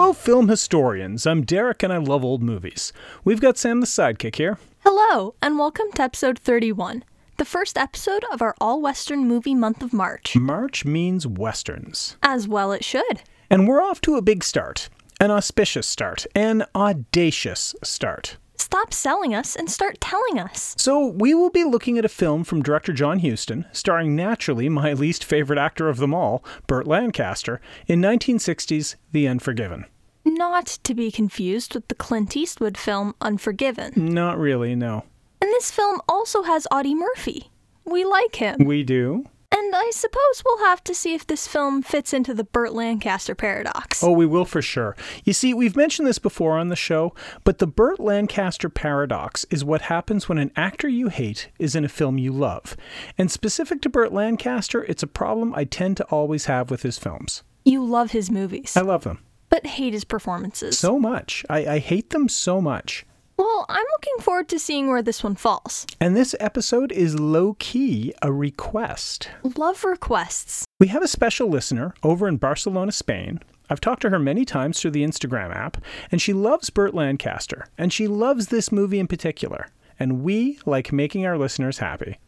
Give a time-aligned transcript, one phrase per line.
[0.00, 1.26] Hello, film historians.
[1.26, 2.90] I'm Derek and I love old movies.
[3.22, 4.58] We've got Sam the sidekick here.
[4.78, 7.04] Hello, and welcome to episode 31,
[7.36, 10.34] the first episode of our all Western movie month of March.
[10.34, 12.16] March means westerns.
[12.22, 13.20] As well, it should.
[13.50, 14.88] And we're off to a big start,
[15.20, 18.38] an auspicious start, an audacious start.
[18.70, 20.76] Stop selling us and start telling us.
[20.78, 24.92] So, we will be looking at a film from director John Huston, starring naturally my
[24.92, 29.86] least favorite actor of them all, Burt Lancaster, in 1960's The Unforgiven.
[30.24, 33.92] Not to be confused with the Clint Eastwood film Unforgiven.
[33.96, 35.02] Not really, no.
[35.42, 37.50] And this film also has Audie Murphy.
[37.84, 38.64] We like him.
[38.64, 39.24] We do.
[39.60, 43.34] And I suppose we'll have to see if this film fits into the Burt Lancaster
[43.34, 44.02] paradox.
[44.02, 44.96] Oh, we will for sure.
[45.22, 49.62] You see, we've mentioned this before on the show, but the Burt Lancaster paradox is
[49.62, 52.74] what happens when an actor you hate is in a film you love.
[53.18, 56.96] And specific to Burt Lancaster, it's a problem I tend to always have with his
[56.96, 57.42] films.
[57.62, 59.18] You love his movies, I love them
[59.50, 60.78] but hate his performances.
[60.78, 61.44] so much.
[61.50, 63.04] I, I hate them so much.
[63.40, 65.86] Well, I'm looking forward to seeing where this one falls.
[65.98, 69.30] And this episode is low key a request.
[69.56, 70.66] Love requests.
[70.78, 73.40] We have a special listener over in Barcelona, Spain.
[73.70, 75.78] I've talked to her many times through the Instagram app,
[76.12, 79.68] and she loves Burt Lancaster, and she loves this movie in particular.
[79.98, 82.18] And we like making our listeners happy.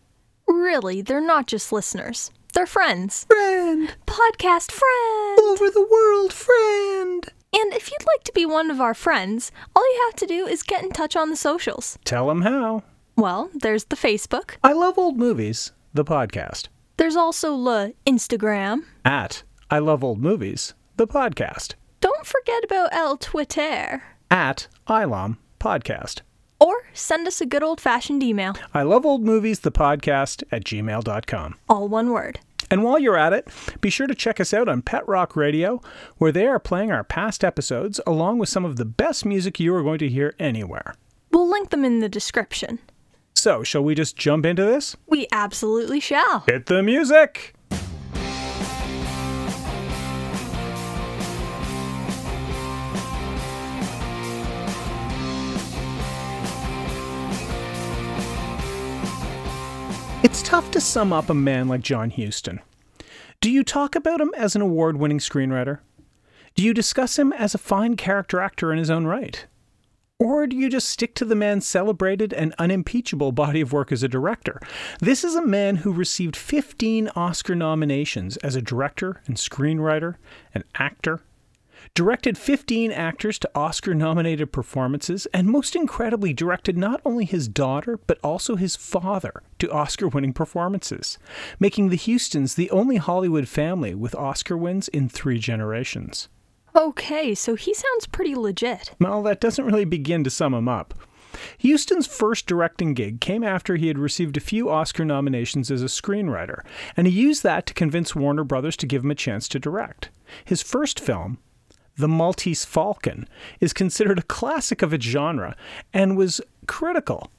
[0.48, 3.26] Really, they're not just listeners, they're friends.
[3.28, 3.94] Friend!
[4.06, 5.38] Podcast friend!
[5.40, 7.28] Over the world, friend!
[7.62, 10.48] And if you'd like to be one of our friends, all you have to do
[10.48, 11.96] is get in touch on the socials.
[12.04, 12.82] Tell them how.
[13.16, 14.56] Well, there's the Facebook.
[14.64, 16.66] I love old movies, the podcast.
[16.96, 18.82] There's also the Instagram.
[19.04, 21.74] At I love old movies, the podcast.
[22.00, 24.02] Don't forget about El Twitter.
[24.28, 26.22] At Ilom podcast.
[26.58, 28.56] Or send us a good old fashioned email.
[28.74, 31.54] I love old movies, the podcast at gmail.com.
[31.68, 32.40] All one word.
[32.72, 33.48] And while you're at it,
[33.82, 35.82] be sure to check us out on Pet Rock Radio,
[36.16, 39.74] where they are playing our past episodes along with some of the best music you
[39.74, 40.94] are going to hear anywhere.
[41.30, 42.78] We'll link them in the description.
[43.34, 44.96] So, shall we just jump into this?
[45.06, 46.44] We absolutely shall.
[46.46, 47.52] Hit the music!
[60.52, 62.60] Tough to sum up a man like John Huston.
[63.40, 65.78] Do you talk about him as an award winning screenwriter?
[66.54, 69.46] Do you discuss him as a fine character actor in his own right?
[70.18, 74.02] Or do you just stick to the man's celebrated and unimpeachable body of work as
[74.02, 74.60] a director?
[75.00, 80.16] This is a man who received 15 Oscar nominations as a director and screenwriter
[80.54, 81.22] and actor,
[81.94, 87.98] directed 15 actors to Oscar nominated performances, and most incredibly, directed not only his daughter,
[88.06, 91.18] but also his father to Oscar winning performances,
[91.60, 96.28] making the Hustons the only Hollywood family with Oscar wins in three generations.
[96.74, 98.92] Okay, so he sounds pretty legit.
[98.98, 100.94] Well, that doesn't really begin to sum him up.
[101.62, 105.86] Huston's first directing gig came after he had received a few Oscar nominations as a
[105.86, 106.60] screenwriter,
[106.96, 110.08] and he used that to convince Warner Brothers to give him a chance to direct.
[110.44, 111.38] His first film,
[111.96, 113.28] The Maltese Falcon,
[113.60, 115.54] is considered a classic of its genre
[115.92, 117.30] and was critical,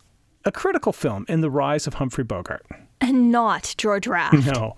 [0.45, 2.65] a critical film in the rise of Humphrey Bogart.
[3.01, 4.45] And not George Raft.
[4.53, 4.77] No.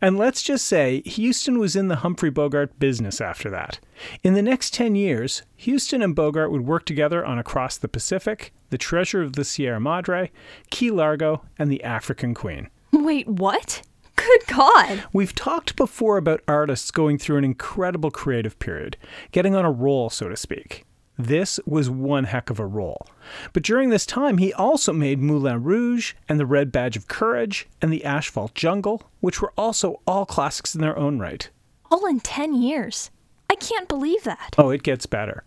[0.00, 3.80] And let's just say Huston was in the Humphrey Bogart business after that.
[4.22, 8.52] In the next 10 years, Huston and Bogart would work together on Across the Pacific,
[8.70, 10.30] The Treasure of the Sierra Madre,
[10.70, 12.68] Key Largo, and The African Queen.
[12.92, 13.82] Wait, what?
[14.16, 15.04] Good God.
[15.12, 18.96] We've talked before about artists going through an incredible creative period,
[19.32, 20.84] getting on a roll, so to speak.
[21.16, 23.06] This was one heck of a roll.
[23.52, 27.68] But during this time, he also made Moulin Rouge and The Red Badge of Courage
[27.80, 31.48] and The Asphalt Jungle, which were also all classics in their own right.
[31.90, 33.10] All in 10 years.
[33.48, 34.54] I can't believe that.
[34.58, 35.44] Oh, it gets better.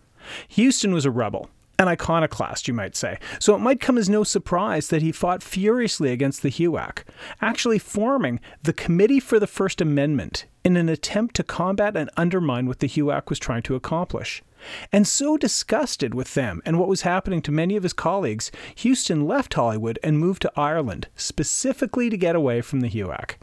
[0.50, 4.24] Huston was a rebel, an iconoclast, you might say, so it might come as no
[4.24, 7.04] surprise that he fought furiously against the HUAC,
[7.42, 12.66] actually forming the Committee for the First Amendment in an attempt to combat and undermine
[12.68, 14.44] what the HUAC was trying to accomplish.
[14.92, 19.28] And so disgusted with them and what was happening to many of his colleagues, Huston
[19.28, 23.36] left Hollywood and moved to Ireland, specifically to get away from the HUAC.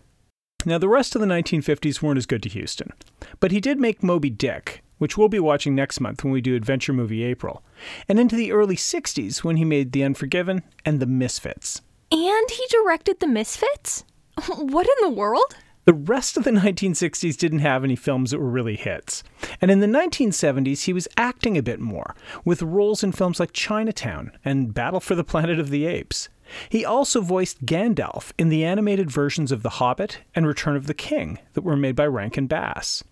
[0.66, 2.92] Now, the rest of the 1950s weren't as good to Huston,
[3.38, 6.56] but he did make Moby Dick, which we'll be watching next month when we do
[6.56, 7.62] Adventure Movie April,
[8.08, 11.82] and into the early 60s when he made The Unforgiven and The Misfits.
[12.10, 14.04] And he directed The Misfits?
[14.48, 15.56] What in the world?
[15.84, 19.22] The rest of the 1960s didn't have any films that were really hits.
[19.60, 23.52] And in the 1970s, he was acting a bit more, with roles in films like
[23.52, 26.30] Chinatown and Battle for the Planet of the Apes.
[26.70, 30.94] He also voiced Gandalf in the animated versions of The Hobbit and Return of the
[30.94, 33.04] King that were made by Rankin Bass.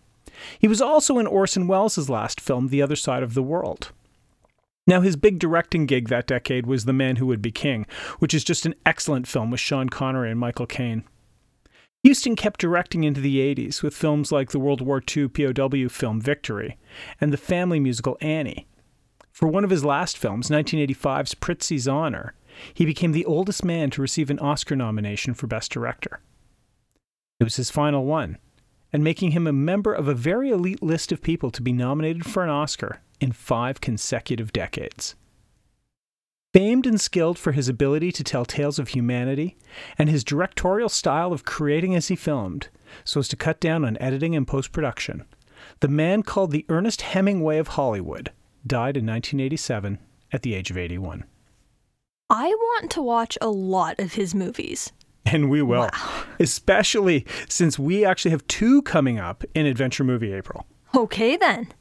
[0.59, 3.93] He was also in Orson Welles' last film, The Other Side of the World.
[4.87, 7.87] Now, his big directing gig that decade was The Man Who Would Be King,
[8.19, 11.05] which is just an excellent film with Sean Connery and Michael Caine.
[12.05, 16.21] Huston kept directing into the 80s with films like the World War II POW film
[16.21, 16.77] Victory
[17.21, 18.67] and the family musical Annie.
[19.31, 22.35] For one of his last films, 1985's Prizzi's Honor,
[22.75, 26.21] he became the oldest man to receive an Oscar nomination for Best Director.
[27.39, 28.39] It was his final one,
[28.93, 32.27] and making him a member of a very elite list of people to be nominated
[32.27, 35.15] for an Oscar in five consecutive decades.
[36.53, 39.57] Famed and skilled for his ability to tell tales of humanity
[39.97, 42.69] and his directorial style of creating as he filmed,
[43.05, 45.25] so as to cut down on editing and post production,
[45.81, 48.33] the man called the Ernest Hemingway of Hollywood
[48.67, 49.99] died in 1987
[50.33, 51.25] at the age of 81.
[52.29, 54.93] I want to watch a lot of his movies.
[55.25, 56.25] And we will, Wow.
[56.41, 60.67] especially since we actually have two coming up in Adventure Movie April.
[60.95, 61.73] Okay then.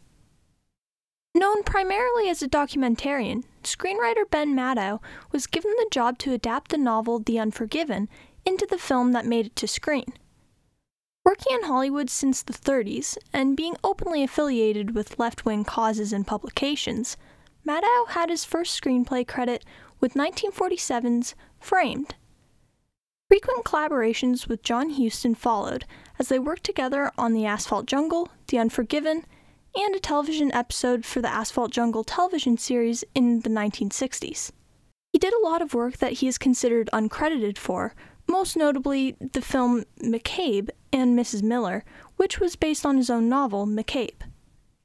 [1.33, 4.99] Known primarily as a documentarian, screenwriter Ben Maddow
[5.31, 8.09] was given the job to adapt the novel The Unforgiven
[8.45, 10.13] into the film that made it to screen.
[11.23, 16.25] Working in Hollywood since the 30s and being openly affiliated with left wing causes and
[16.27, 17.15] publications,
[17.65, 19.63] Maddow had his first screenplay credit
[19.99, 22.15] with 1947's Framed.
[23.31, 25.85] Frequent collaborations with John Huston followed
[26.19, 29.25] as they worked together on The Asphalt Jungle, The Unforgiven,
[29.73, 34.51] and a television episode for the Asphalt Jungle television series in the 1960s.
[35.13, 37.95] He did a lot of work that he is considered uncredited for,
[38.27, 41.41] most notably the film McCabe and Mrs.
[41.41, 41.85] Miller,
[42.17, 44.23] which was based on his own novel, McCabe.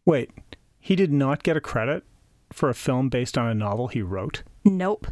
[0.04, 0.30] Wait,
[0.78, 2.04] he did not get a credit
[2.52, 4.44] for a film based on a novel he wrote?
[4.64, 5.08] Nope.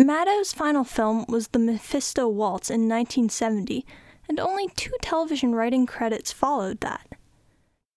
[0.00, 3.86] Maddow's final film was The Mephisto Waltz in 1970,
[4.28, 7.06] and only two television writing credits followed that.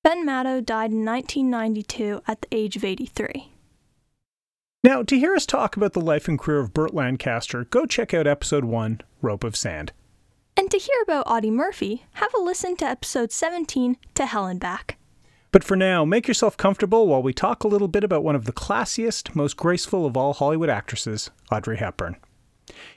[0.03, 3.51] Ben Maddow died in 1992 at the age of 83.
[4.83, 8.13] Now, to hear us talk about the life and career of Burt Lancaster, go check
[8.13, 9.91] out episode 1, Rope of Sand.
[10.55, 14.59] And to hear about Audie Murphy, have a listen to episode 17, To Hell and
[14.59, 14.97] Back.
[15.55, 18.43] But for now, make yourself comfortable while we talk a little bit about one of
[18.43, 22.17] the classiest, most graceful of all Hollywood actresses, Audrey Hepburn.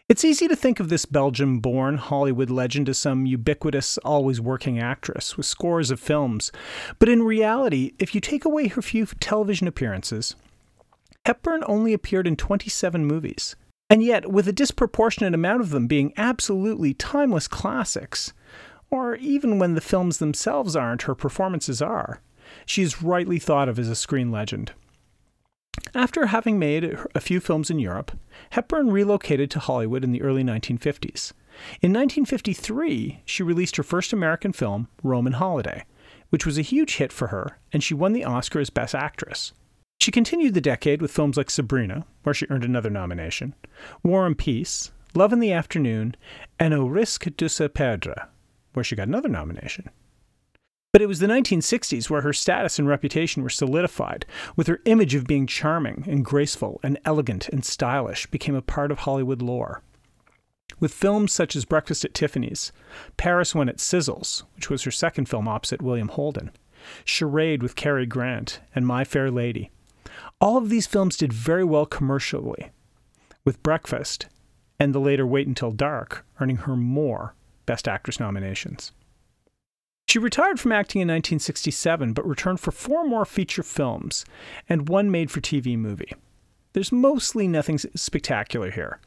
[0.09, 4.77] It's easy to think of this Belgium born Hollywood legend as some ubiquitous, always working
[4.77, 6.51] actress with scores of films,
[6.99, 10.35] but in reality, if you take away her few television appearances,
[11.27, 13.55] Hepburn only appeared in 27 movies.
[13.89, 18.33] And yet, with a disproportionate amount of them being absolutely timeless classics,
[18.91, 22.21] or even when the films themselves aren't, her performances are,
[22.67, 24.73] she is rightly thought of as a screen legend.
[25.95, 28.13] After having made a few films in Europe,
[28.51, 31.33] Hepburn relocated to Hollywood in the early 1950s.
[31.81, 35.85] In 1953, she released her first American film, Roman Holiday,
[36.31, 39.53] which was a huge hit for her, and she won the Oscar as Best Actress.
[40.01, 43.55] She continued the decade with films like Sabrina, where she earned another nomination,
[44.03, 46.15] War and Peace, Love in the Afternoon,
[46.59, 48.29] and Au risque de se perdre,
[48.75, 49.91] where she got another nomination.
[50.93, 54.25] But it was the 1960s where her status and reputation were solidified,
[54.57, 58.91] with her image of being charming and graceful and elegant and stylish became a part
[58.91, 59.83] of Hollywood lore.
[60.81, 62.73] With films such as Breakfast at Tiffany's,
[63.17, 66.53] Paris When It Sizzles, which was her second film opposite William Holden,
[67.05, 69.71] Charade with Cary Grant, and My Fair Lady.
[70.41, 72.71] All of these films did very well commercially,
[73.45, 74.27] with Breakfast
[74.79, 77.35] and the later Wait Until Dark earning her more
[77.67, 78.93] Best Actress nominations.
[80.09, 84.25] She retired from acting in 1967, but returned for four more feature films
[84.67, 86.15] and one made for TV movie.
[86.73, 89.01] There's mostly nothing spectacular here,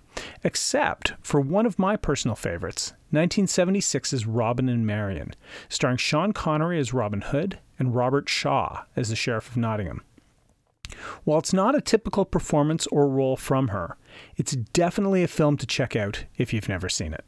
[0.44, 5.34] except for one of my personal favorites, 1976's Robin and Marian,
[5.70, 10.04] starring Sean Connery as Robin Hood and Robert Shaw as the Sheriff of Nottingham.
[11.24, 13.98] While it's not a typical performance or role from her,
[14.38, 17.26] it's definitely a film to check out if you've never seen it.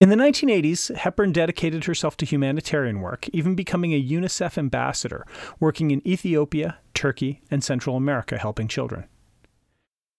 [0.00, 5.24] In the 1980s, Hepburn dedicated herself to humanitarian work, even becoming a UNICEF ambassador,
[5.60, 9.04] working in Ethiopia, Turkey, and Central America helping children.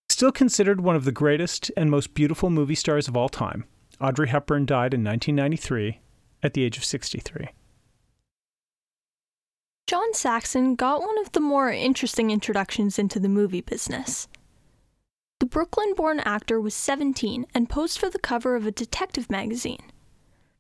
[0.10, 3.66] Still considered one of the greatest and most beautiful movie stars of all time,
[4.02, 6.00] Audrey Hepburn died in 1993
[6.44, 7.50] at the age of 63.
[9.88, 14.28] John Saxon got one of the more interesting introductions into the movie business.
[15.40, 19.92] The Brooklyn born actor was 17 and posed for the cover of a detective magazine.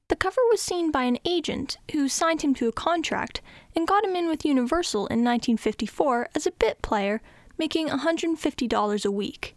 [0.09, 3.41] The cover was seen by an agent who signed him to a contract
[3.73, 7.21] and got him in with Universal in 1954 as a bit player,
[7.57, 9.55] making $150 a week.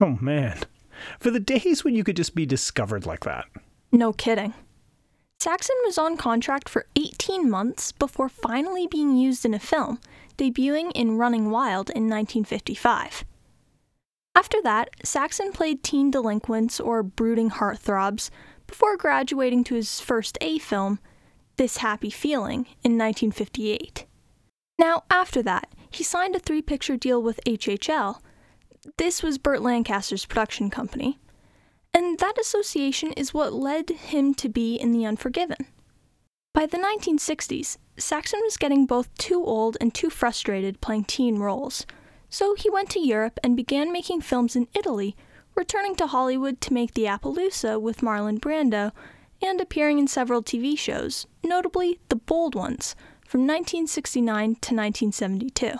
[0.00, 0.58] Oh man.
[1.20, 3.46] For the days when you could just be discovered like that.
[3.92, 4.52] No kidding.
[5.40, 10.00] Saxon was on contract for 18 months before finally being used in a film,
[10.36, 13.24] debuting in Running Wild in 1955.
[14.34, 18.30] After that, Saxon played teen delinquents or brooding heartthrobs
[18.66, 20.98] before graduating to his first A film,
[21.56, 24.06] This Happy Feeling, in 1958.
[24.78, 28.20] Now, after that, he signed a three picture deal with HHL.
[28.96, 31.18] This was Burt Lancaster's production company
[31.94, 35.66] and that association is what led him to be in The Unforgiven.
[36.54, 41.86] By the 1960s, Saxon was getting both too old and too frustrated playing teen roles,
[42.32, 45.14] so he went to Europe and began making films in Italy,
[45.54, 48.92] returning to Hollywood to make The Appaloosa with Marlon Brando
[49.42, 52.96] and appearing in several TV shows, notably The Bold Ones,
[53.26, 55.72] from 1969 to 1972.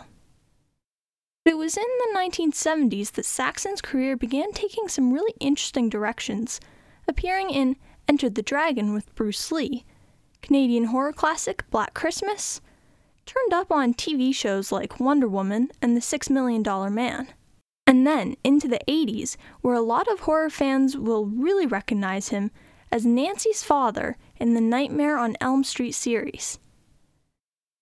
[1.47, 6.61] It was in the 1970s that Saxon's career began taking some really interesting directions,
[7.09, 9.87] appearing in Enter the Dragon with Bruce Lee,
[10.43, 12.61] Canadian horror classic Black Christmas,
[13.27, 17.29] turned up on TV shows like Wonder Woman and The Six Million Dollar Man.
[17.87, 22.51] And then into the 80s, where a lot of horror fans will really recognize him
[22.91, 26.59] as Nancy's father in the Nightmare on Elm Street series.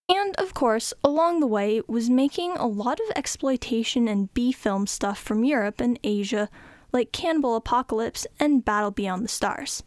[0.08, 4.86] And of course, along the way was making a lot of exploitation and B film
[4.86, 6.48] stuff from Europe and Asia,
[6.92, 9.84] like Cannibal Apocalypse and Battle Beyond the Stars.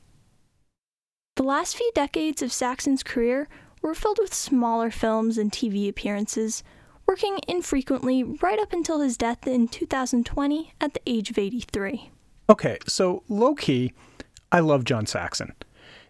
[1.36, 3.50] The last few decades of Saxon's career
[3.84, 6.64] were filled with smaller films and TV appearances,
[7.06, 12.10] working infrequently right up until his death in 2020 at the age of 83.
[12.50, 13.94] Okay, so low key,
[14.52, 15.54] I love John Saxon.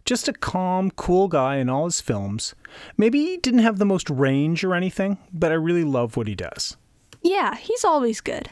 [0.05, 2.55] Just a calm, cool guy in all his films.
[2.97, 6.35] Maybe he didn't have the most range or anything, but I really love what he
[6.35, 6.77] does.
[7.21, 8.49] Yeah, he's always good.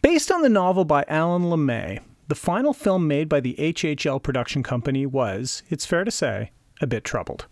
[0.00, 4.62] Based on the novel by Alan LeMay, the final film made by the HHL production
[4.62, 7.46] company was, it's fair to say, a bit troubled.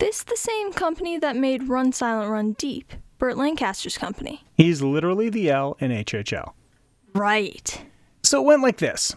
[0.00, 4.42] This the same company that made Run Silent Run Deep, Burt Lancaster's company.
[4.56, 6.54] He's literally the L in HHL.
[7.14, 7.84] Right.
[8.22, 9.14] So it went like this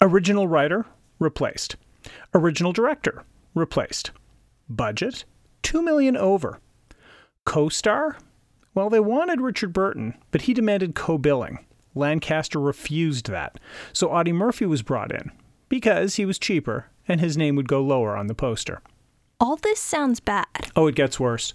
[0.00, 0.84] Original writer,
[1.20, 1.76] replaced.
[2.34, 3.22] Original director,
[3.54, 4.10] replaced.
[4.68, 5.24] Budget,
[5.62, 6.58] 2 million over.
[7.44, 8.18] Co-star?
[8.74, 11.64] Well, they wanted Richard Burton, but he demanded co-billing.
[11.94, 13.60] Lancaster refused that,
[13.92, 15.30] so Audie Murphy was brought in
[15.68, 18.82] because he was cheaper and his name would go lower on the poster.
[19.40, 20.70] All this sounds bad.
[20.76, 21.54] Oh, it gets worse.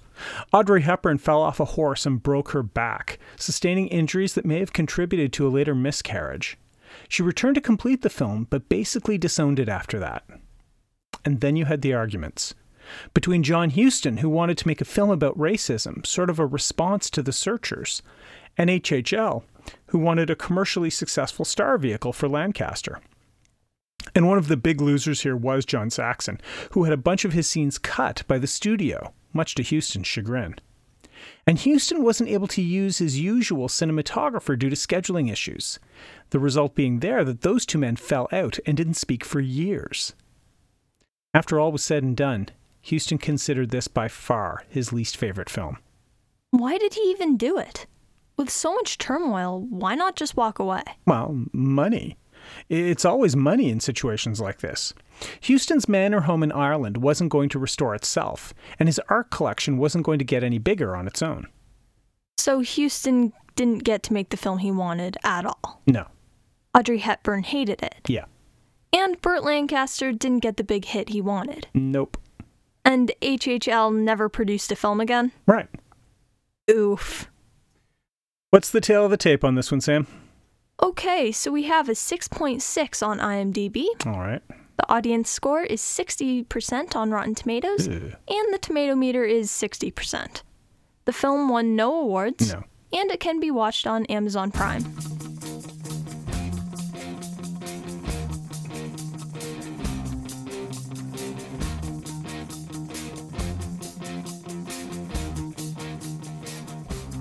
[0.52, 4.74] Audrey Hepburn fell off a horse and broke her back, sustaining injuries that may have
[4.74, 6.58] contributed to a later miscarriage.
[7.08, 10.24] She returned to complete the film, but basically disowned it after that.
[11.24, 12.56] And then you had the arguments.
[13.14, 17.12] Between John Huston, who wanted to make a film about racism, sort of a response
[17.12, 18.02] to The Searchers,
[18.58, 19.44] and HHL,
[19.88, 23.00] who wanted a commercially successful star vehicle for Lancaster.
[24.16, 26.40] And one of the big losers here was John Saxon,
[26.72, 30.56] who had a bunch of his scenes cut by the studio, much to Huston's chagrin.
[31.46, 35.80] And Huston wasn't able to use his usual cinematographer due to scheduling issues,
[36.30, 40.14] the result being there that those two men fell out and didn't speak for years.
[41.34, 42.50] After all was said and done,
[42.90, 45.78] Huston considered this by far his least favorite film.
[46.52, 47.86] Why did he even do it?
[48.38, 50.84] With so much turmoil, why not just walk away?
[51.06, 52.18] Well, money.
[52.70, 54.94] It's always money in situations like this.
[55.46, 60.06] Huston's manor home in Ireland wasn't going to restore itself, and his art collection wasn't
[60.06, 61.48] going to get any bigger on its own.
[62.38, 65.82] So Huston didn't get to make the film he wanted at all.
[65.88, 66.08] No.
[66.78, 67.96] Audrey Hepburn hated it.
[68.08, 68.26] Yeah.
[68.92, 71.68] And Burt Lancaster didn't get the big hit he wanted.
[71.74, 72.18] Nope.
[72.84, 75.32] And HHL never produced a film again?
[75.48, 75.68] Right.
[76.70, 77.30] Oof.
[78.52, 80.08] What's the tale of the tape on this one, Sam?
[80.82, 83.86] Okay, so we have a 6.6 on IMDb.
[84.06, 84.42] All right.
[84.78, 88.14] The audience score is 60% on Rotten Tomatoes, Ugh.
[88.28, 90.42] and the tomato meter is 60%.
[91.06, 92.64] The film won no awards, No.
[92.92, 94.84] and it can be watched on Amazon Prime.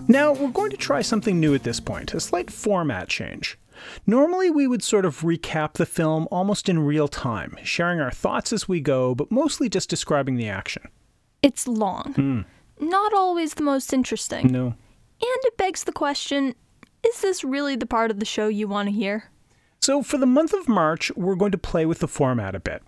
[0.06, 3.58] Now, we're going to try something new at this point, a slight format change.
[4.06, 8.52] Normally, we would sort of recap the film almost in real time, sharing our thoughts
[8.52, 10.88] as we go, but mostly just describing the action.
[11.42, 12.40] It's long, hmm.
[12.84, 14.66] not always the most interesting, No.
[14.66, 14.76] and
[15.20, 16.54] it begs the question
[17.06, 19.30] is this really the part of the show you want to hear?
[19.84, 22.82] So, for the month of March, we're going to play with the format a bit.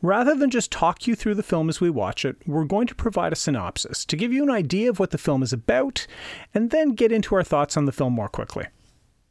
[0.00, 2.94] Rather than just talk you through the film as we watch it, we're going to
[2.94, 6.06] provide a synopsis to give you an idea of what the film is about,
[6.54, 8.64] and then get into our thoughts on the film more quickly.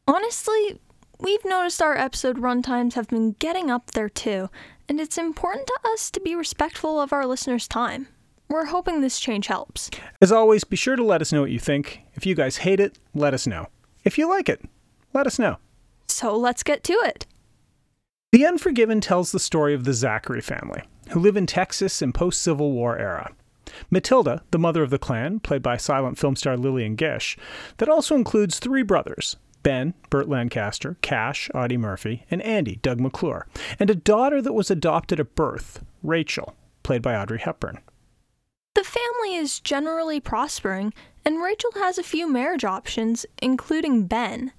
[0.08, 0.80] Honestly,
[1.20, 4.52] we've noticed our episode runtimes have been getting up there too,
[4.88, 8.10] and it's important to us to be respectful of our listeners' time.
[8.48, 9.90] We're hoping this change helps.
[10.22, 12.04] As always, be sure to let us know what you think.
[12.14, 13.70] If you guys hate it, let us know.
[14.04, 14.62] If you like it,
[15.16, 15.58] let us know.
[16.08, 17.26] So let's get to it.
[18.32, 22.42] The Unforgiven tells the story of the Zachary family, who live in Texas in post
[22.42, 23.34] Civil War era.
[23.90, 27.38] Matilda, the mother of the clan, played by silent film star Lillian Gish,
[27.78, 33.48] that also includes three brothers Ben, Burt Lancaster, Cash, Audie Murphy, and Andy, Doug McClure,
[33.80, 37.80] and a daughter that was adopted at birth, Rachel, played by Audrey Hepburn.
[38.76, 40.94] The family is generally prospering,
[41.26, 44.54] and Rachel has a few marriage options, including Ben.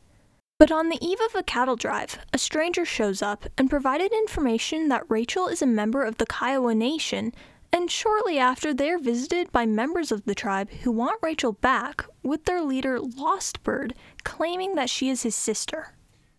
[0.58, 4.88] But on the eve of a cattle drive, a stranger shows up and provided information
[4.88, 7.32] that Rachel is a member of the Kiowa Nation,
[7.72, 12.04] and shortly after they are visited by members of the tribe who want Rachel back,
[12.24, 13.92] with their leader Lostbird
[14.24, 15.94] claiming that she is his sister.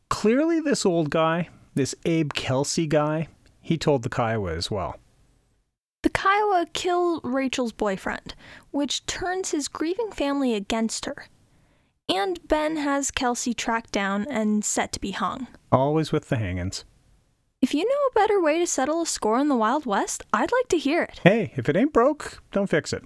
[0.10, 3.30] Clearly, this old guy, this Abe Kelsey guy,
[3.62, 4.98] he told the Kiowa as well.
[6.04, 8.36] The Kiowa kill Rachel's boyfriend,
[8.72, 11.28] which turns his grieving family against her.
[12.10, 15.48] And Ben has Kelsey tracked down and set to be hung.
[15.72, 16.84] Always with the hangings.
[17.62, 20.52] If you know a better way to settle a score in the Wild West, I'd
[20.52, 21.20] like to hear it.
[21.24, 23.04] Hey, if it ain't broke, don't fix it.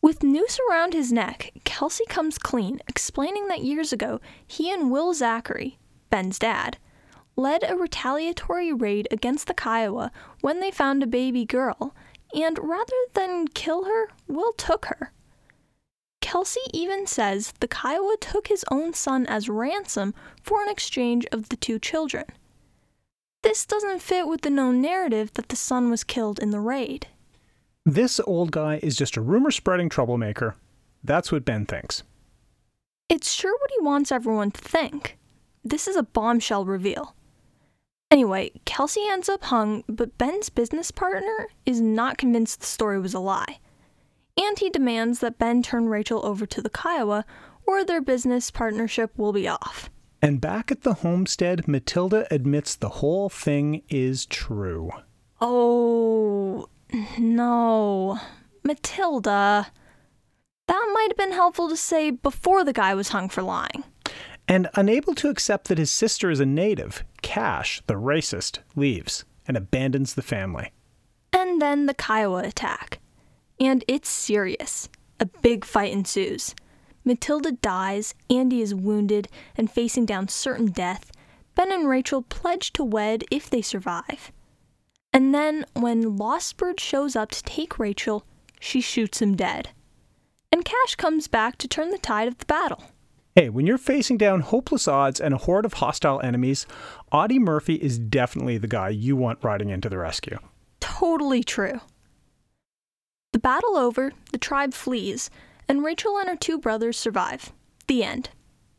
[0.00, 5.12] With noose around his neck, Kelsey comes clean, explaining that years ago he and Will
[5.14, 5.78] Zachary,
[6.10, 6.78] Ben's dad,
[7.36, 10.10] led a retaliatory raid against the Kiowa
[10.40, 11.94] when they found a baby girl
[12.34, 15.12] and rather than kill her, Will took her.
[16.32, 21.50] Kelsey even says the Kiowa took his own son as ransom for an exchange of
[21.50, 22.24] the two children.
[23.42, 27.06] This doesn't fit with the known narrative that the son was killed in the raid.
[27.84, 30.56] This old guy is just a rumor spreading troublemaker.
[31.04, 32.02] That's what Ben thinks.
[33.10, 35.18] It's sure what he wants everyone to think.
[35.62, 37.14] This is a bombshell reveal.
[38.10, 43.12] Anyway, Kelsey ends up hung, but Ben's business partner is not convinced the story was
[43.12, 43.58] a lie.
[44.36, 47.24] And he demands that Ben turn Rachel over to the Kiowa,
[47.66, 49.90] or their business partnership will be off.
[50.20, 54.90] And back at the homestead, Matilda admits the whole thing is true.
[55.40, 56.68] Oh,
[57.18, 58.18] no.
[58.62, 59.66] Matilda.
[60.68, 63.84] That might have been helpful to say before the guy was hung for lying.
[64.46, 69.56] And unable to accept that his sister is a native, Cash, the racist, leaves and
[69.56, 70.72] abandons the family.
[71.32, 73.00] And then the Kiowa attack.
[73.62, 74.88] And it's serious.
[75.20, 76.56] A big fight ensues.
[77.04, 81.12] Matilda dies, Andy is wounded and facing down certain death.
[81.54, 84.32] Ben and Rachel pledge to wed if they survive.
[85.12, 88.24] And then, when Lostbird shows up to take Rachel,
[88.58, 89.68] she shoots him dead.
[90.50, 92.82] And Cash comes back to turn the tide of the battle.
[93.36, 96.66] Hey, when you're facing down hopeless odds and a horde of hostile enemies,
[97.12, 100.38] Audie Murphy is definitely the guy you want riding into the rescue.
[100.80, 101.80] Totally true.
[103.42, 105.28] Battle over, the tribe flees,
[105.68, 107.52] and Rachel and her two brothers survive.
[107.88, 108.30] The end.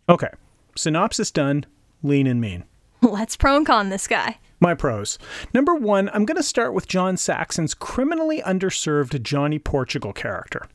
[0.08, 0.30] Okay,
[0.76, 1.65] synopsis done,
[2.02, 2.63] lean and mean.
[3.02, 4.39] Let's pro and con this guy.
[4.62, 5.19] My pros.
[5.54, 10.67] Number one, I'm going to start with John Saxon's criminally underserved Johnny Portugal character.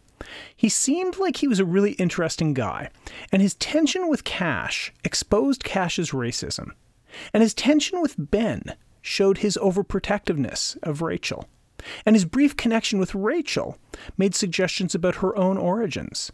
[0.55, 2.90] He seemed like he was a really interesting guy,
[3.33, 6.72] and his tension with Cash exposed Cash's racism,
[7.33, 11.48] and his tension with Ben showed his overprotectiveness of Rachel,
[12.05, 13.79] and his brief connection with Rachel
[14.17, 16.33] made suggestions about her own origins.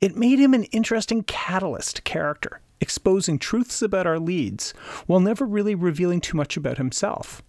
[0.00, 4.72] It made him an interesting catalyst character, exposing truths about our leads
[5.06, 7.42] while never really revealing too much about himself.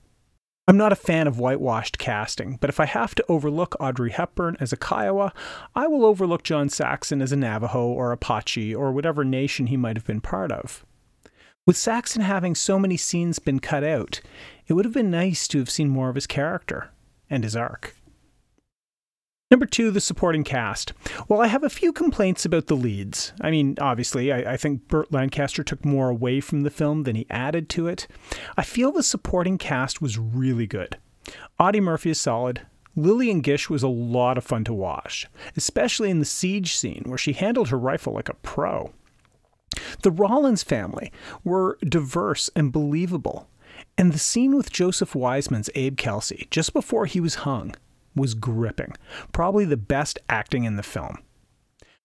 [0.65, 4.55] I'm not a fan of whitewashed casting, but if I have to overlook Audrey Hepburn
[4.61, 5.33] as a Kiowa,
[5.75, 9.97] I will overlook John Saxon as a Navajo or Apache or whatever nation he might
[9.97, 10.85] have been part of.
[11.65, 14.21] With Saxon having so many scenes been cut out,
[14.67, 16.91] it would have been nice to have seen more of his character
[17.29, 17.95] and his arc.
[19.53, 20.93] Number two, the supporting cast.
[21.27, 23.33] Well, I have a few complaints about the leads.
[23.39, 27.15] I mean, obviously, I, I, think Burt Lancaster took more away from the film than
[27.15, 28.07] he added to it.
[28.57, 30.97] I feel the supporting cast was really good.
[31.59, 32.61] Audie Murphy is solid.
[32.95, 37.17] Lillian Gish was a lot of fun to watch, especially in the siege scene where
[37.19, 38.91] she handled her rifle like a pro.
[40.01, 41.11] The Rollins family
[41.43, 43.47] were diverse and believable,
[43.97, 47.75] and the scene with Joseph Wiseman's Abe Kelsey just before he was hung
[48.15, 48.93] was gripping,
[49.31, 51.17] probably the best acting in the film.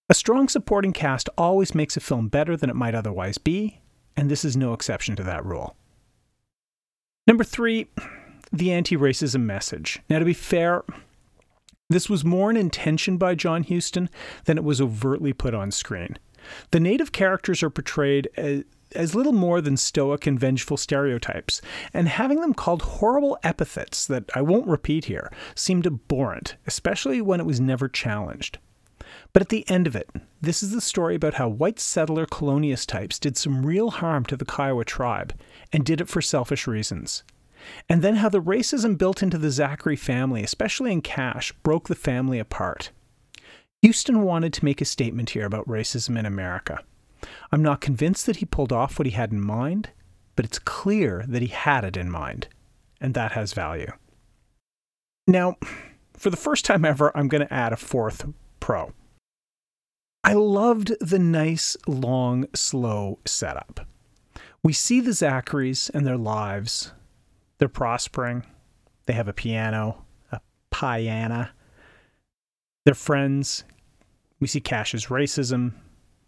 [0.09, 3.81] A strong supporting cast always makes a film better than it might otherwise be,
[4.17, 5.77] and this is no exception to that rule.
[7.27, 7.89] Number three,
[8.51, 10.01] the anti racism message.
[10.09, 10.83] Now, to be fair,
[11.91, 14.09] this was more an intention by John Huston
[14.45, 16.19] than it was overtly put on screen.
[16.71, 18.29] The native characters are portrayed
[18.95, 21.61] as little more than stoic and vengeful stereotypes,
[21.93, 27.41] and having them called horrible epithets that I won't repeat here seemed abhorrent, especially when
[27.41, 28.59] it was never challenged.
[29.33, 30.09] But at the end of it,
[30.41, 34.37] this is the story about how white settler colonialist types did some real harm to
[34.37, 35.35] the Kiowa tribe,
[35.73, 37.23] and did it for selfish reasons.
[37.89, 41.95] And then how the racism built into the Zachary family, especially in Cash, broke the
[41.95, 42.91] family apart.
[43.85, 46.83] Huston wanted to make a statement here about racism in America.
[47.51, 49.91] I'm not convinced that he pulled off what he had in mind,
[50.37, 52.49] but it's clear that he had it in mind,
[53.01, 53.93] and that has value.
[55.27, 55.57] Now,
[56.15, 58.27] for the first time ever, I'm going to add a fourth
[58.61, 58.93] pro.
[60.25, 63.87] I loved the nice, long, slow setup.
[64.63, 66.93] We see the Zacharys and their lives.
[67.59, 68.45] They're prospering.
[69.07, 71.51] They have a piano, a piano.
[72.85, 73.65] They're friends.
[74.41, 75.73] We see Cash's racism.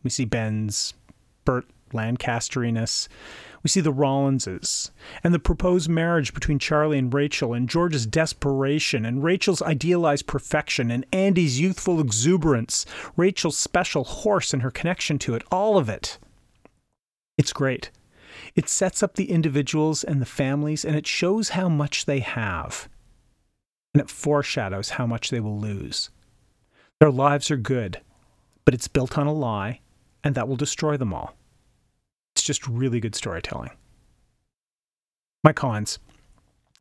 [0.02, 0.94] We see Ben's
[1.44, 3.08] Burt Lancasteriness.
[3.62, 4.90] We see the Rollinses
[5.22, 10.90] and the proposed marriage between Charlie and Rachel and George's desperation and Rachel's idealized perfection
[10.90, 12.86] and Andy's youthful exuberance,
[13.16, 16.18] Rachel's special horse and her connection to it, all of it.
[17.36, 17.90] It's great.
[18.54, 22.88] It sets up the individuals and the families and it shows how much they have.
[23.92, 26.10] And it foreshadows how much they will lose.
[27.00, 28.00] Their lives are good,
[28.64, 29.80] but it's built on a lie,
[30.24, 31.34] and that will destroy them all.
[32.34, 33.70] It's just really good storytelling.
[35.42, 35.98] My cons.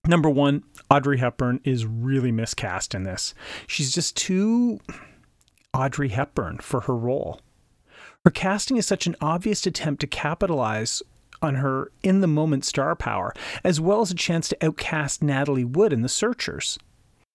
[0.05, 3.33] Number one, Audrey Hepburn is really miscast in this.
[3.67, 4.79] She's just too
[5.73, 7.41] Audrey Hepburn for her role.
[8.25, 11.01] Her casting is such an obvious attempt to capitalize
[11.41, 15.63] on her in the moment star power, as well as a chance to outcast Natalie
[15.63, 16.77] Wood in The Searchers.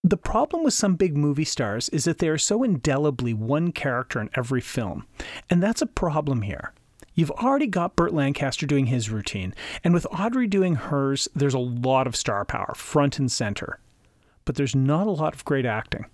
[0.07, 4.21] The problem with some big movie stars is that they are so indelibly one character
[4.21, 5.07] in every film,
[5.49, 6.75] and that's a problem here.
[7.15, 11.59] You've already got Burt Lancaster doing his routine, and with Audrey doing hers, there's a
[11.59, 13.79] lot of star power, front and center.
[14.45, 16.05] But there's not a lot of great acting.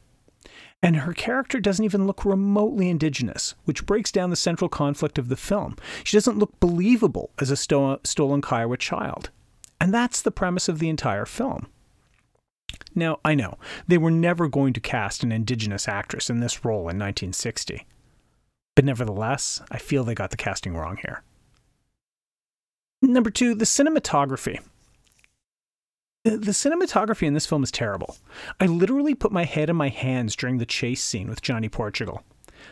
[0.80, 5.28] And her character doesn't even look remotely indigenous, which breaks down the central conflict of
[5.28, 5.74] the film.
[6.04, 9.30] She doesn't look believable as a sto- stolen Kiowa child.
[9.80, 11.66] And that's the premise of the entire film.
[12.94, 16.80] Now, I know, they were never going to cast an Indigenous actress in this role
[16.80, 17.86] in 1960.
[18.74, 21.22] But nevertheless, I feel they got the casting wrong here.
[23.02, 24.60] Number two, the cinematography.
[26.24, 28.16] The cinematography in this film is terrible.
[28.60, 32.22] I literally put my head in my hands during the chase scene with Johnny Portugal.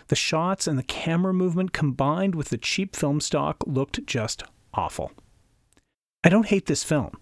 [0.09, 4.43] The shots and the camera movement combined with the cheap film stock looked just
[4.75, 5.13] awful.
[6.23, 7.13] I don't hate this film,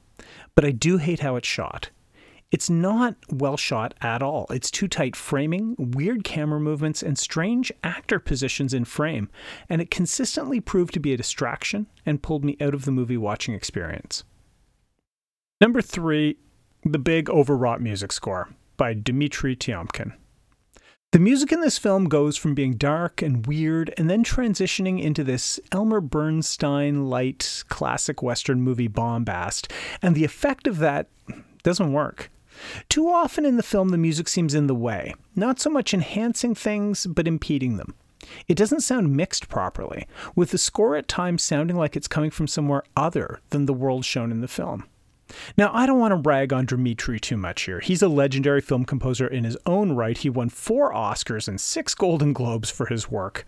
[0.56, 1.90] but I do hate how it's shot.
[2.56, 4.46] It's not well shot at all.
[4.48, 9.28] It's too tight framing, weird camera movements, and strange actor positions in frame,
[9.68, 13.18] and it consistently proved to be a distraction and pulled me out of the movie
[13.18, 14.24] watching experience.
[15.60, 16.38] Number three,
[16.82, 20.14] the big overwrought music score by Dmitri Tiomkin.
[21.12, 25.22] The music in this film goes from being dark and weird and then transitioning into
[25.22, 31.10] this Elmer Bernstein light classic Western movie bombast, and the effect of that
[31.62, 32.30] doesn't work.
[32.88, 36.54] Too often in the film, the music seems in the way, not so much enhancing
[36.54, 37.94] things, but impeding them.
[38.48, 42.46] It doesn't sound mixed properly, with the score at times sounding like it's coming from
[42.46, 44.84] somewhere other than the world shown in the film.
[45.58, 47.80] Now, I don't want to rag on Dmitri too much here.
[47.80, 50.16] He's a legendary film composer in his own right.
[50.16, 53.44] He won four Oscars and six Golden Globes for his work.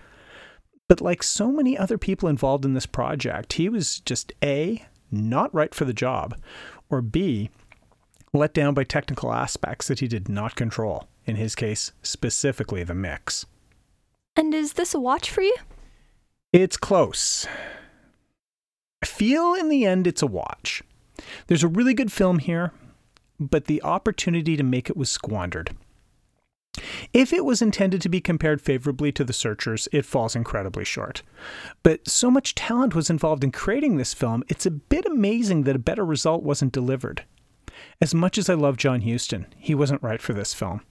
[0.89, 5.55] But like so many other people involved in this project, he was just A, not
[5.55, 6.37] right for the job,
[6.91, 7.51] or B,
[8.39, 12.95] let down by technical aspects that he did not control, in his case, specifically the
[12.95, 13.47] mix.
[14.37, 15.57] And is this a watch for you?
[16.53, 17.47] It's close.
[19.03, 20.83] I feel in the end it's a watch.
[21.47, 22.73] There's a really good film here,
[23.39, 25.77] but the opportunity to make it was squandered.
[27.13, 31.23] If it was intended to be compared favorably to The Searchers, it falls incredibly short.
[31.83, 35.77] But so much talent was involved in creating this film, it's a bit amazing that
[35.77, 37.25] a better result wasn't delivered.
[38.01, 40.83] As much as I love John Huston, he wasn't right for this film.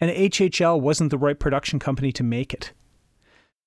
[0.00, 2.72] And HHL wasn't the right production company to make it.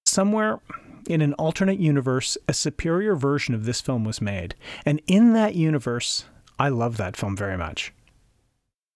[0.05, 0.59] Somewhere
[1.07, 4.55] in an alternate universe, a superior version of this film was made.
[4.85, 6.25] And in that universe,
[6.59, 7.93] I love that film very much.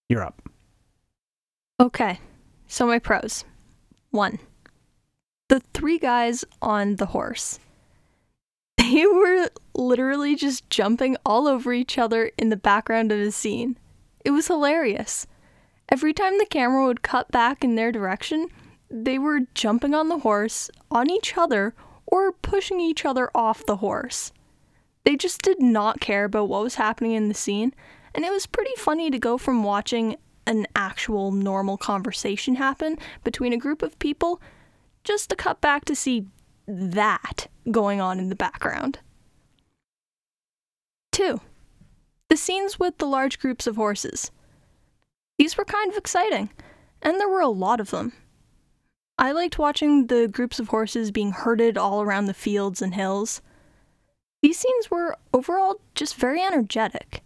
[0.08, 0.42] You're up.
[1.80, 2.18] Okay,
[2.66, 3.44] so my pros.
[4.10, 4.38] One,
[5.48, 7.58] the three guys on the horse.
[8.78, 13.76] They were literally just jumping all over each other in the background of the scene.
[14.24, 15.26] It was hilarious.
[15.88, 18.48] Every time the camera would cut back in their direction,
[18.90, 21.74] they were jumping on the horse, on each other,
[22.06, 24.32] or pushing each other off the horse.
[25.04, 27.74] They just did not care about what was happening in the scene,
[28.14, 33.52] and it was pretty funny to go from watching an actual normal conversation happen between
[33.52, 34.40] a group of people
[35.04, 36.26] just to cut back to see
[36.66, 38.98] that going on in the background.
[41.12, 41.40] 2.
[42.28, 44.30] The scenes with the large groups of horses.
[45.38, 46.50] These were kind of exciting,
[47.02, 48.12] and there were a lot of them.
[49.18, 53.40] I liked watching the groups of horses being herded all around the fields and hills.
[54.42, 57.22] These scenes were overall just very energetic.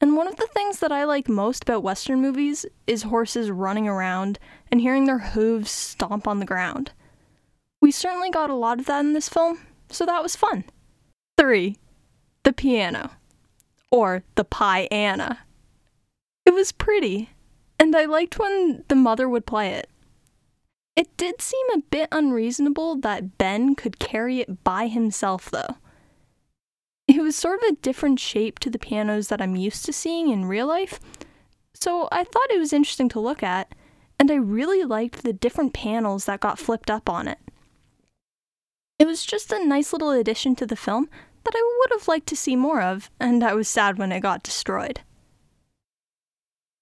[0.00, 3.86] And one of the things that I like most about Western movies is horses running
[3.86, 4.38] around
[4.70, 6.90] and hearing their hooves stomp on the ground.
[7.80, 9.60] We certainly got a lot of that in this film,
[9.92, 10.64] so that was fun.
[11.38, 11.76] 3.
[12.44, 13.10] The piano.
[13.90, 15.36] Or the piano.
[16.44, 17.30] It was pretty,
[17.78, 19.88] and I liked when the mother would play it.
[20.96, 25.76] It did seem a bit unreasonable that Ben could carry it by himself, though.
[27.08, 30.28] It was sort of a different shape to the pianos that I'm used to seeing
[30.28, 31.00] in real life,
[31.74, 33.74] so I thought it was interesting to look at,
[34.18, 37.38] and I really liked the different panels that got flipped up on it.
[38.98, 41.08] It was just a nice little addition to the film
[41.44, 44.20] that I would have liked to see more of, and I was sad when it
[44.20, 45.00] got destroyed.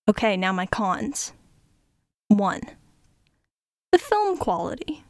[0.08, 1.32] Okay, now my cons.
[2.28, 2.60] 1.
[3.92, 5.04] The film quality.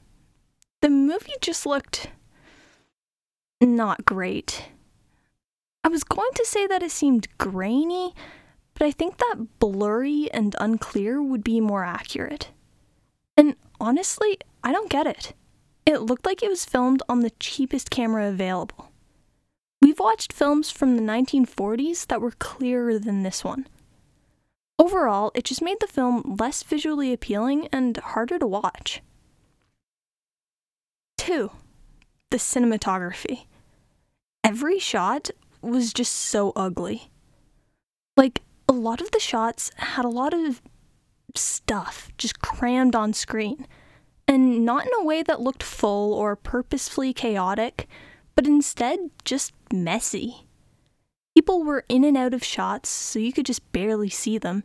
[0.83, 2.09] The movie just looked
[3.61, 4.69] not great.
[5.85, 8.15] I was going to say that it seemed grainy,
[8.75, 12.51] but I think that blurry and unclear would be more accurate.
[13.37, 15.33] And honestly, I don't get it.
[15.87, 18.91] It looked like it was filmed on the cheapest camera available.
[19.83, 23.67] We've watched films from the 1940s that were clearer than this one.
[24.79, 29.03] Overall, it just made the film less visually appealing and harder to watch.
[31.19, 31.51] 2.
[32.31, 33.47] The cinematography.
[34.43, 37.11] Every shot was just so ugly.
[38.17, 40.63] Like, a lot of the shots had a lot of
[41.35, 43.67] stuff just crammed on screen,
[44.31, 47.89] and not in a way that looked full or purposefully chaotic,
[48.37, 50.47] but instead just messy.
[51.35, 54.63] People were in and out of shots, so you could just barely see them.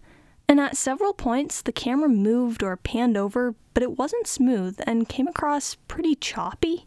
[0.47, 5.09] And at several points, the camera moved or panned over, but it wasn't smooth and
[5.09, 6.85] came across pretty choppy.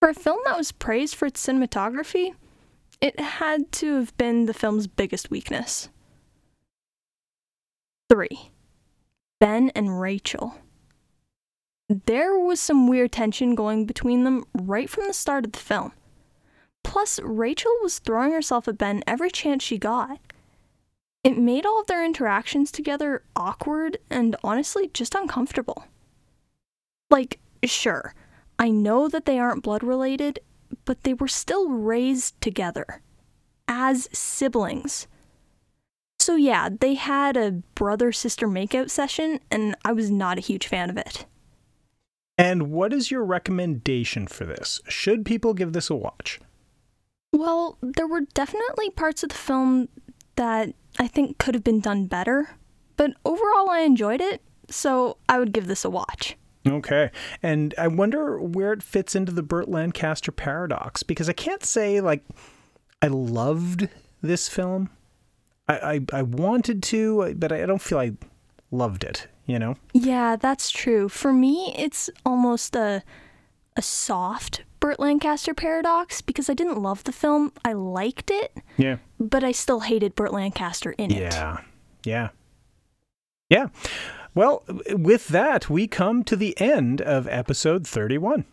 [0.00, 2.34] For a film that was praised for its cinematography,
[3.02, 5.90] it had to have been the film's biggest weakness.
[8.08, 8.50] 3.
[9.40, 10.54] Ben and Rachel.
[12.06, 15.92] There was some weird tension going between them right from the start of the film.
[16.82, 20.18] Plus, Rachel was throwing herself at Ben every chance she got.
[21.22, 25.84] It made all of their interactions together awkward and honestly just uncomfortable.
[27.10, 28.14] Like, sure,
[28.58, 30.40] I know that they aren't blood related,
[30.84, 33.02] but they were still raised together
[33.68, 35.06] as siblings.
[36.18, 40.66] So, yeah, they had a brother sister makeout session, and I was not a huge
[40.66, 41.26] fan of it.
[42.36, 44.80] And what is your recommendation for this?
[44.88, 46.40] Should people give this a watch?
[47.32, 49.88] Well, there were definitely parts of the film
[50.36, 52.56] that I think could have been done better,
[52.96, 56.36] but overall I enjoyed it, so I would give this a watch.
[56.66, 57.10] Okay.
[57.42, 62.00] And I wonder where it fits into the Burt Lancaster paradox because I can't say
[62.00, 62.24] like
[63.02, 63.88] I loved
[64.22, 64.90] this film.
[65.68, 68.12] I, I, I wanted to, but I don't feel I
[68.70, 69.76] loved it, you know?
[69.92, 71.08] Yeah, that's true.
[71.08, 73.02] For me, it's almost a
[73.76, 77.52] a soft Burt Lancaster paradox because I didn't love the film.
[77.64, 78.56] I liked it.
[78.76, 78.98] Yeah.
[79.18, 81.20] But I still hated Burt Lancaster in it.
[81.20, 81.58] Yeah.
[82.04, 82.28] Yeah.
[83.48, 83.68] Yeah.
[84.34, 88.44] Well, with that, we come to the end of episode 31.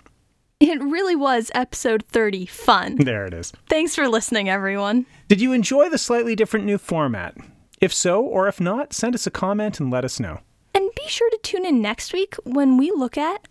[0.59, 2.97] It really was episode 30 fun.
[2.97, 3.51] There it is.
[3.67, 5.07] Thanks for listening, everyone.
[5.27, 7.35] Did you enjoy the slightly different new format?
[7.79, 10.39] If so, or if not, send us a comment and let us know.
[10.73, 13.47] And be sure to tune in next week when we look at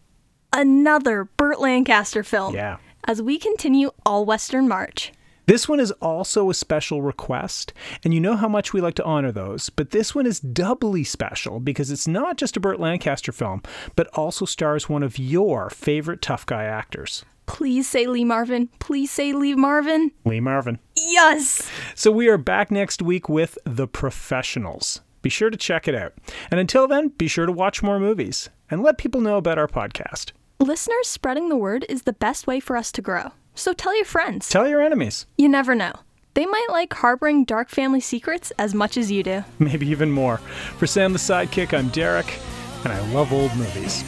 [0.53, 2.55] another Burt Lancaster film.
[2.55, 2.79] Yeah.
[3.05, 5.13] As we continue All Western March.
[5.47, 7.73] This one is also a special request,
[8.05, 11.03] and you know how much we like to honor those, but this one is doubly
[11.03, 13.63] special because it's not just a Burt Lancaster film,
[13.97, 17.25] but also stars one of your favorite tough guy actors.
[17.47, 18.69] Please say Lee Marvin.
[18.79, 20.13] Please say Lee Marvin.
[20.25, 20.79] Lee Marvin.
[20.95, 21.69] Yes!
[21.97, 25.01] So we are back next week with The Professionals.
[25.23, 26.15] Be sure to check it out.
[26.51, 29.67] And until then, be sure to watch more movies and let people know about our
[29.69, 30.33] podcast.
[30.59, 33.33] Listeners spreading the word is the best way for us to grow.
[33.55, 34.49] So tell your friends.
[34.49, 35.27] Tell your enemies.
[35.37, 35.93] You never know.
[36.35, 39.45] They might like harboring dark family secrets as much as you do.
[39.59, 40.39] Maybe even more.
[40.79, 42.39] For Sam the Sidekick, I'm Derek,
[42.85, 44.05] and I love old movies.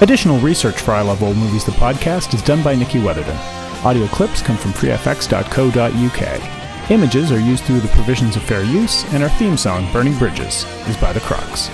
[0.00, 3.36] Additional research for I Love Old Movies, the podcast, is done by Nikki Weatherden.
[3.84, 6.90] Audio clips come from freefx.co.uk.
[6.90, 10.64] Images are used through the provisions of fair use, and our theme song, Burning Bridges,
[10.86, 11.68] is by The Crocs.